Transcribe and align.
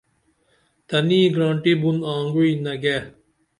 تنی 0.87 1.21
گرانٹی 1.35 1.73
بُن 1.81 1.97
آنگعوی 2.13 2.49
نگے 2.63 2.97